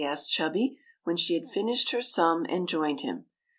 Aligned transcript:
"asked 0.01 0.31
Chubby, 0.31 0.79
when 1.03 1.15
she 1.15 1.35
had 1.35 1.45
finished 1.47 1.91
her 1.91 2.01
sum 2.01 2.43
and 2.49 2.67
joined 2.67 3.01
him. 3.01 3.25